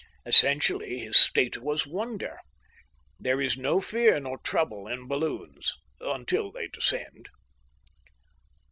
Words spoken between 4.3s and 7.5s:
trouble in balloons until they descend.